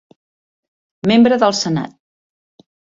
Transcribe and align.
membre 1.13 1.39
del 1.47 1.55
senat. 1.63 1.97